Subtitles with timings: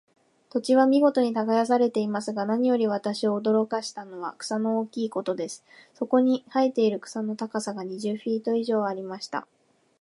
[0.49, 5.63] 土地は見事に耕されていますが、何より私を驚かしたのは、草の大きいことです。
[5.93, 9.45] そこらに生えている草の高さが、二十フィート以上ありました。